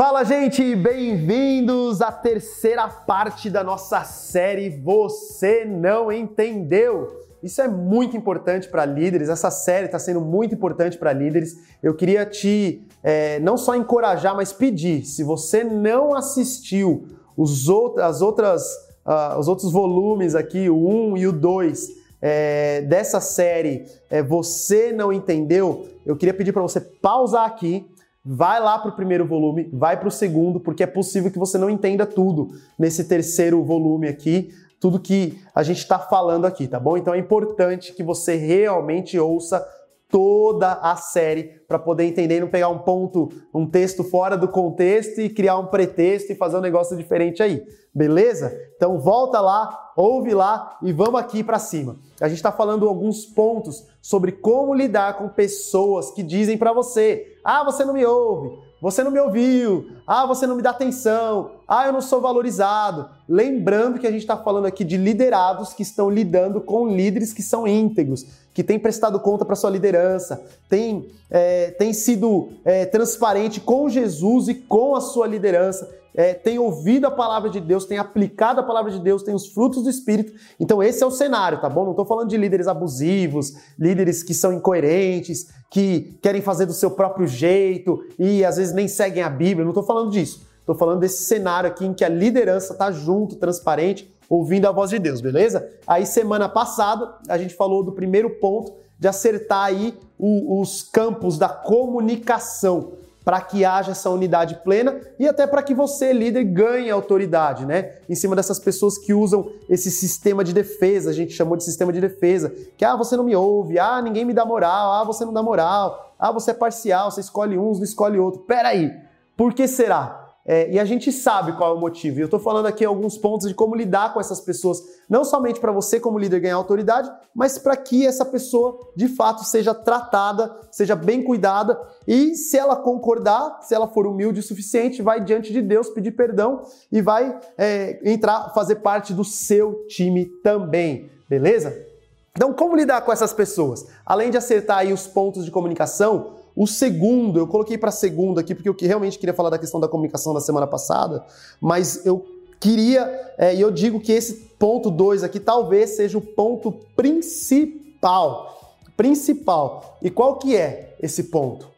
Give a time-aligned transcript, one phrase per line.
[0.00, 0.74] Fala, gente!
[0.74, 7.20] Bem-vindos à terceira parte da nossa série Você Não Entendeu.
[7.42, 11.58] Isso é muito importante para líderes, essa série está sendo muito importante para líderes.
[11.82, 17.06] Eu queria te é, não só encorajar, mas pedir, se você não assistiu
[17.36, 18.72] os, out as outras,
[19.04, 21.88] uh, os outros volumes aqui, o 1 e o 2,
[22.22, 27.86] é, dessa série é, Você Não Entendeu, eu queria pedir para você pausar aqui,
[28.24, 31.56] Vai lá para o primeiro volume, vai para o segundo, porque é possível que você
[31.56, 36.78] não entenda tudo nesse terceiro volume aqui, tudo que a gente está falando aqui, tá
[36.78, 36.96] bom?
[36.96, 39.66] Então é importante que você realmente ouça
[40.10, 45.20] toda a série para poder entender não pegar um ponto, um texto fora do contexto
[45.20, 47.62] e criar um pretexto e fazer um negócio diferente aí,
[47.94, 48.52] beleza?
[48.76, 51.96] Então volta lá, ouve lá e vamos aqui para cima.
[52.20, 57.38] A gente está falando alguns pontos sobre como lidar com pessoas que dizem para você:
[57.44, 61.52] ah, você não me ouve, você não me ouviu, ah, você não me dá atenção,
[61.72, 63.08] ah, eu não sou valorizado.
[63.28, 67.44] Lembrando que a gente está falando aqui de liderados que estão lidando com líderes que
[67.44, 73.60] são íntegros, que têm prestado conta para sua liderança, têm, é, têm sido é, transparente
[73.60, 78.58] com Jesus e com a sua liderança é, ouvido a palavra de Deus, tem aplicado
[78.58, 80.32] a palavra de Deus, tem os frutos do Espírito.
[80.58, 81.84] Então, esse é o cenário, tá bom?
[81.84, 86.90] Não estou falando de líderes abusivos, líderes que são incoerentes, que querem fazer do seu
[86.90, 89.64] próprio jeito e às vezes nem seguem a Bíblia.
[89.64, 90.49] Não estou falando disso.
[90.70, 94.90] Estou falando desse cenário aqui em que a liderança está junto, transparente, ouvindo a voz
[94.90, 95.68] de Deus, beleza?
[95.84, 101.48] Aí, semana passada, a gente falou do primeiro ponto de acertar aí os campos da
[101.48, 102.92] comunicação
[103.24, 107.96] para que haja essa unidade plena e até para que você, líder, ganhe autoridade, né?
[108.08, 111.92] Em cima dessas pessoas que usam esse sistema de defesa, a gente chamou de sistema
[111.92, 115.24] de defesa, que ah, você não me ouve, ah, ninguém me dá moral, ah, você
[115.24, 118.42] não dá moral, ah, você é parcial, você escolhe uns, não escolhe outro.
[118.42, 118.96] Peraí,
[119.36, 120.29] por que será?
[120.46, 122.18] É, e a gente sabe qual é o motivo.
[122.18, 125.60] E eu estou falando aqui alguns pontos de como lidar com essas pessoas, não somente
[125.60, 130.50] para você, como líder, ganhar autoridade, mas para que essa pessoa de fato seja tratada,
[130.70, 135.52] seja bem cuidada e, se ela concordar, se ela for humilde o suficiente, vai diante
[135.52, 141.90] de Deus pedir perdão e vai é, entrar, fazer parte do seu time também, beleza?
[142.32, 143.86] Então, como lidar com essas pessoas?
[144.06, 148.54] Além de acertar aí os pontos de comunicação, o segundo, eu coloquei para segundo aqui
[148.54, 151.24] porque eu realmente queria falar da questão da comunicação da semana passada,
[151.60, 152.24] mas eu
[152.60, 158.76] queria, é, e eu digo que esse ponto 2 aqui talvez seja o ponto principal.
[158.96, 159.98] Principal.
[160.02, 161.68] E qual que é esse ponto?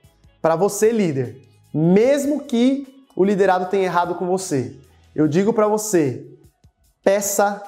[0.40, 1.40] Para você, líder,
[1.72, 4.76] mesmo que o liderado tenha errado com você,
[5.14, 6.26] eu digo para você,
[7.04, 7.62] peça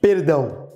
[0.00, 0.68] perdão.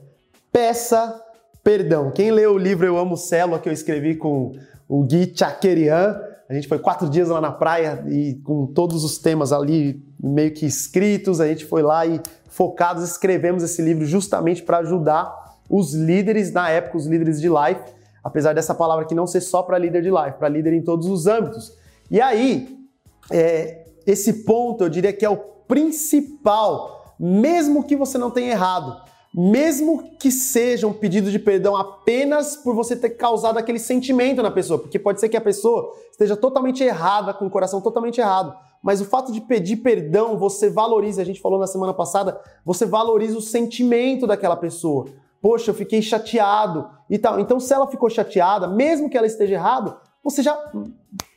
[0.50, 1.20] Peça
[1.62, 2.10] perdão.
[2.10, 4.52] Quem leu o livro Eu Amo Célula, que eu escrevi com
[4.92, 6.20] o Gui Chakerian.
[6.46, 10.52] A gente foi quatro dias lá na praia e com todos os temas ali meio
[10.52, 12.20] que escritos, a gente foi lá e
[12.50, 17.80] focados, escrevemos esse livro justamente para ajudar os líderes na época, os líderes de life,
[18.22, 21.06] apesar dessa palavra aqui não ser só para líder de life, para líder em todos
[21.06, 21.72] os âmbitos.
[22.10, 22.78] E aí,
[23.30, 29.10] é, esse ponto eu diria que é o principal, mesmo que você não tenha errado
[29.34, 34.50] mesmo que seja um pedido de perdão apenas por você ter causado aquele sentimento na
[34.50, 38.54] pessoa, porque pode ser que a pessoa esteja totalmente errada, com o coração totalmente errado,
[38.82, 42.84] mas o fato de pedir perdão, você valoriza, a gente falou na semana passada, você
[42.84, 45.06] valoriza o sentimento daquela pessoa.
[45.40, 47.40] Poxa, eu fiquei chateado e tal.
[47.40, 50.56] Então, se ela ficou chateada, mesmo que ela esteja errada, você já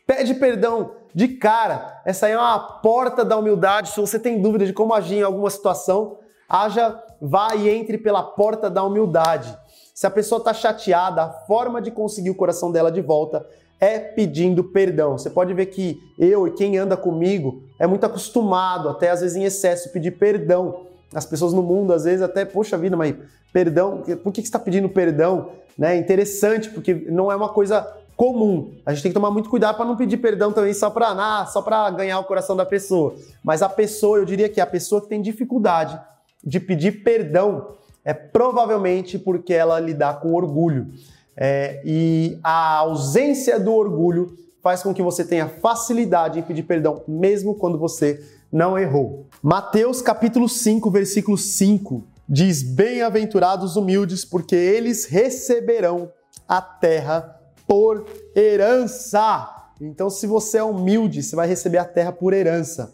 [0.05, 2.01] pede perdão de cara.
[2.05, 3.89] Essa aí é uma porta da humildade.
[3.89, 6.17] Se você tem dúvida de como agir em alguma situação,
[6.47, 9.57] haja, vá e entre pela porta da humildade.
[9.93, 13.45] Se a pessoa está chateada, a forma de conseguir o coração dela de volta
[13.79, 15.17] é pedindo perdão.
[15.17, 19.35] Você pode ver que eu e quem anda comigo é muito acostumado, até às vezes
[19.35, 20.81] em excesso, pedir perdão.
[21.13, 23.15] As pessoas no mundo, às vezes, até, poxa vida, mas
[23.51, 25.49] perdão, por que você está pedindo perdão?
[25.77, 25.97] Né?
[25.97, 28.73] Interessante, porque não é uma coisa comum.
[28.85, 31.45] A gente tem que tomar muito cuidado para não pedir perdão também só para ah,
[31.45, 33.15] só para ganhar o coração da pessoa.
[33.43, 35.99] Mas a pessoa, eu diria que a pessoa que tem dificuldade
[36.45, 40.87] de pedir perdão é provavelmente porque ela lidar com orgulho.
[41.35, 47.03] É, e a ausência do orgulho faz com que você tenha facilidade em pedir perdão,
[47.07, 49.27] mesmo quando você não errou.
[49.41, 56.11] Mateus capítulo 5, versículo 5 diz: Bem-aventurados humildes, porque eles receberão
[56.47, 58.05] a terra por
[58.35, 59.51] herança.
[59.81, 62.93] Então, se você é humilde, você vai receber a terra por herança.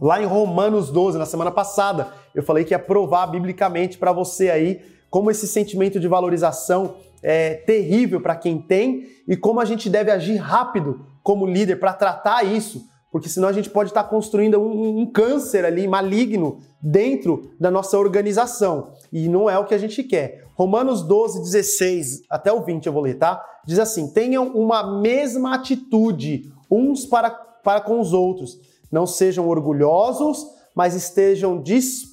[0.00, 4.50] Lá em Romanos 12, na semana passada, eu falei que ia provar biblicamente para você
[4.50, 4.80] aí
[5.12, 10.10] como esse sentimento de valorização é terrível para quem tem e como a gente deve
[10.10, 15.00] agir rápido como líder para tratar isso, porque senão a gente pode estar construindo um,
[15.02, 18.94] um câncer ali maligno dentro da nossa organização.
[19.12, 20.46] E não é o que a gente quer.
[20.54, 23.44] Romanos 12, 16 até o 20 eu vou ler, tá?
[23.66, 28.58] Diz assim: tenham uma mesma atitude uns para, para com os outros.
[28.90, 32.11] Não sejam orgulhosos, mas estejam dispostos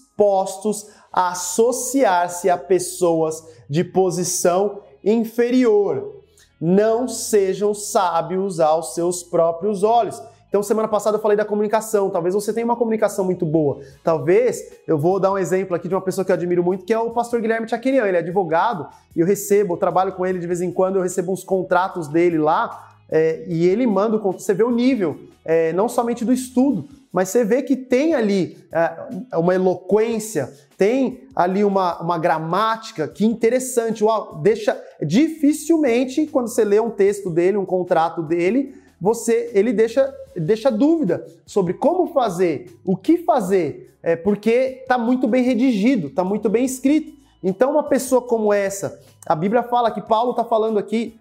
[1.11, 6.23] a associar-se a pessoas de posição inferior.
[6.59, 10.21] Não sejam sábios aos seus próprios olhos.
[10.49, 12.09] Então, semana passada eu falei da comunicação.
[12.09, 13.81] Talvez você tenha uma comunicação muito boa.
[14.03, 16.91] Talvez, eu vou dar um exemplo aqui de uma pessoa que eu admiro muito, que
[16.91, 18.05] é o pastor Guilherme Tchaquerian.
[18.05, 21.03] Ele é advogado e eu recebo, eu trabalho com ele de vez em quando, eu
[21.03, 24.41] recebo uns contratos dele lá é, e ele manda o contrato.
[24.41, 28.57] Você vê o nível, é, não somente do estudo, mas você vê que tem ali
[28.71, 34.03] é, uma eloquência, tem ali uma, uma gramática que interessante.
[34.03, 40.13] Uau, deixa dificilmente, quando você lê um texto dele, um contrato dele, você ele deixa,
[40.35, 46.23] deixa dúvida sobre como fazer, o que fazer, é, porque está muito bem redigido, está
[46.23, 47.17] muito bem escrito.
[47.41, 51.17] Então, uma pessoa como essa, a Bíblia fala que Paulo está falando aqui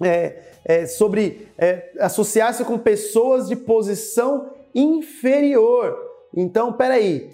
[0.00, 5.96] é, é, sobre é, associar-se com pessoas de posição inferior.
[6.34, 7.30] Então, peraí,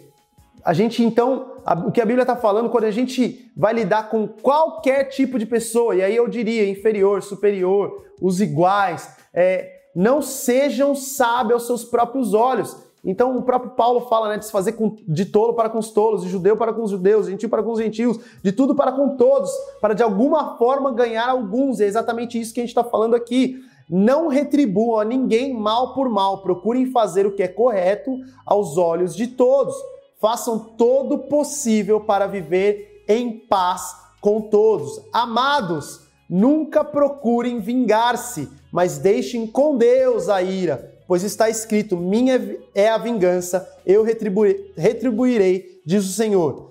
[0.64, 4.10] a gente então, a, o que a Bíblia está falando quando a gente vai lidar
[4.10, 10.20] com qualquer tipo de pessoa, e aí eu diria inferior, superior, os iguais, é, não
[10.20, 12.76] sejam sábios aos seus próprios olhos.
[13.02, 15.90] Então o próprio Paulo fala né, de se fazer com, de tolo para com os
[15.90, 18.74] tolos, de judeu para com os judeus, de gentil para com os gentios, de tudo
[18.74, 19.50] para com todos,
[19.80, 21.80] para de alguma forma ganhar alguns.
[21.80, 23.62] É exatamente isso que a gente está falando aqui.
[23.90, 28.16] Não retribuam a ninguém mal por mal, procurem fazer o que é correto
[28.46, 29.74] aos olhos de todos.
[30.20, 35.00] Façam todo o possível para viver em paz com todos.
[35.12, 42.88] Amados, nunca procurem vingar-se mas deixem com Deus a ira, pois está escrito: Minha é
[42.88, 46.69] a vingança, eu retribuirei, retribuirei diz o Senhor.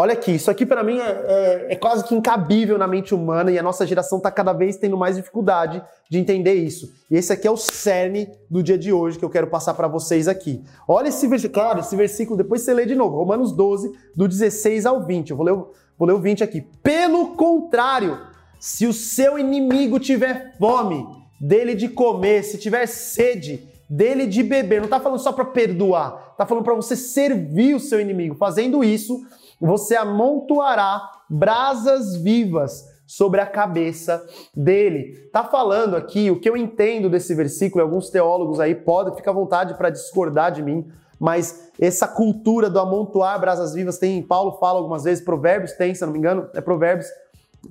[0.00, 3.50] Olha aqui, isso aqui para mim é, é, é, quase que incabível na mente humana
[3.50, 6.88] e a nossa geração está cada vez tendo mais dificuldade de entender isso.
[7.10, 9.88] E esse aqui é o cerne do dia de hoje que eu quero passar para
[9.88, 10.62] vocês aqui.
[10.86, 14.86] Olha esse versículo, claro, esse versículo, depois você lê de novo, Romanos 12, do 16
[14.86, 15.30] ao 20.
[15.30, 15.54] Eu vou ler,
[15.98, 16.60] vou ler o 20 aqui.
[16.80, 18.20] Pelo contrário,
[18.60, 21.04] se o seu inimigo tiver fome,
[21.40, 24.78] dele de comer, se tiver sede, dele de beber.
[24.78, 28.36] Não está falando só para perdoar, está falando para você servir o seu inimigo.
[28.36, 29.26] Fazendo isso,
[29.60, 34.24] você amontoará brasas vivas sobre a cabeça
[34.54, 35.28] dele.
[35.32, 39.34] Tá falando aqui o que eu entendo desse versículo, alguns teólogos aí podem ficar à
[39.34, 40.86] vontade para discordar de mim,
[41.18, 46.04] mas essa cultura do amontoar brasas vivas tem, Paulo fala algumas vezes, Provérbios tem, se
[46.04, 47.08] não me engano, é Provérbios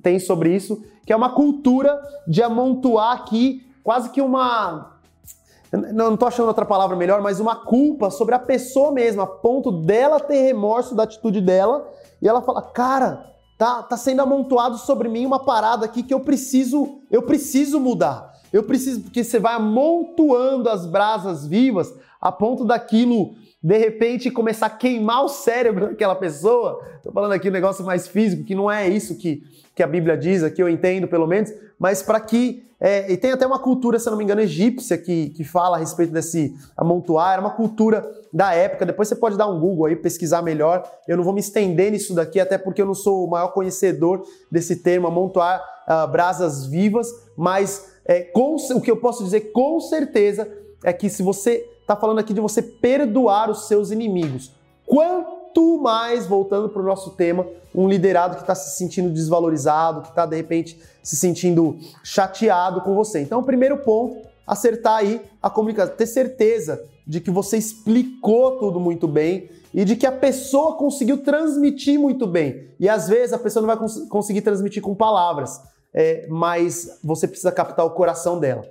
[0.02, 4.97] tem sobre isso, que é uma cultura de amontoar aqui quase que uma.
[5.72, 9.70] Não estou achando outra palavra melhor, mas uma culpa sobre a pessoa mesma, a ponto
[9.70, 11.86] dela ter remorso da atitude dela
[12.22, 13.26] e ela fala: Cara,
[13.58, 18.32] tá, tá sendo amontoado sobre mim uma parada aqui que eu preciso, eu preciso mudar.
[18.50, 24.66] Eu preciso, porque você vai amontoando as brasas vivas a ponto daquilo de repente começar
[24.66, 26.80] a queimar o cérebro daquela pessoa.
[26.96, 29.42] Estou falando aqui um negócio mais físico, que não é isso que,
[29.74, 32.64] que a Bíblia diz, aqui eu entendo pelo menos, mas para que.
[32.80, 35.80] É, e tem até uma cultura, se não me engano, egípcia que, que fala a
[35.80, 38.86] respeito desse amontoar, era uma cultura da época.
[38.86, 40.88] Depois você pode dar um Google aí, pesquisar melhor.
[41.08, 44.22] Eu não vou me estender nisso daqui, até porque eu não sou o maior conhecedor
[44.48, 49.80] desse termo, amontoar uh, brasas vivas, mas é, com, o que eu posso dizer com
[49.80, 50.48] certeza
[50.84, 54.52] é que se você está falando aqui de você perdoar os seus inimigos.
[54.84, 60.10] Quanto mais, voltando para o nosso tema, um liderado que está se sentindo desvalorizado, que
[60.10, 63.20] está de repente se sentindo chateado com você.
[63.20, 68.78] Então, o primeiro ponto, acertar aí a comunicação, ter certeza de que você explicou tudo
[68.78, 72.68] muito bem e de que a pessoa conseguiu transmitir muito bem.
[72.78, 75.58] E às vezes a pessoa não vai cons conseguir transmitir com palavras,
[75.94, 78.62] é, mas você precisa captar o coração dela.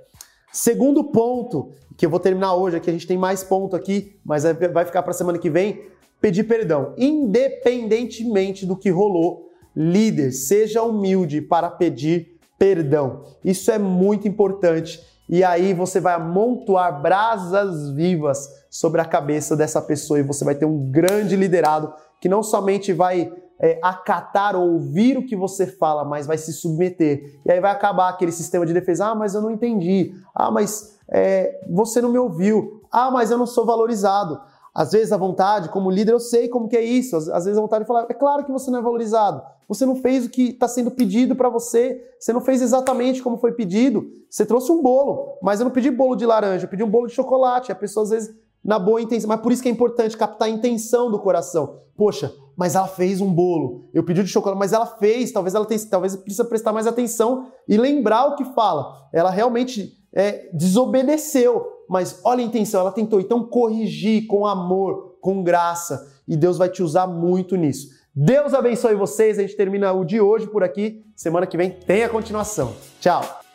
[0.52, 4.44] Segundo ponto, que eu vou terminar hoje, aqui a gente tem mais ponto aqui, mas
[4.72, 5.82] vai ficar para semana que vem,
[6.20, 6.94] pedir perdão.
[6.96, 13.24] Independentemente do que rolou, líder, seja humilde para pedir perdão.
[13.44, 15.00] Isso é muito importante.
[15.28, 20.54] E aí você vai amontoar brasas vivas sobre a cabeça dessa pessoa e você vai
[20.54, 25.66] ter um grande liderado que não somente vai é, acatar ou ouvir o que você
[25.66, 27.40] fala, mas vai se submeter.
[27.44, 29.06] E aí vai acabar aquele sistema de defesa.
[29.06, 30.14] Ah, mas eu não entendi.
[30.34, 32.82] Ah, mas é, você não me ouviu.
[32.90, 34.40] Ah, mas eu não sou valorizado.
[34.74, 37.16] Às vezes a vontade, como líder, eu sei como que é isso.
[37.16, 39.42] Às, às vezes a vontade de falar, é claro que você não é valorizado.
[39.66, 42.00] Você não fez o que está sendo pedido para você.
[42.18, 44.06] Você não fez exatamente como foi pedido.
[44.30, 47.06] Você trouxe um bolo, mas eu não pedi bolo de laranja, eu pedi um bolo
[47.06, 47.72] de chocolate.
[47.72, 48.34] A pessoa às vezes
[48.64, 49.28] na boa intenção.
[49.28, 51.80] Mas por isso que é importante captar a intenção do coração.
[51.96, 53.88] Poxa, mas ela fez um bolo.
[53.94, 55.32] Eu pedi de chocolate, mas ela fez.
[55.32, 59.08] Talvez ela tenha, talvez precisa prestar mais atenção e lembrar o que fala.
[59.12, 63.20] Ela realmente é, desobedeceu mas olha a intenção, ela tentou.
[63.20, 67.88] Então, corrigir com amor, com graça, e Deus vai te usar muito nisso.
[68.14, 69.38] Deus abençoe vocês.
[69.38, 71.04] A gente termina o de hoje por aqui.
[71.16, 72.74] Semana que vem tem a continuação.
[73.00, 73.47] Tchau!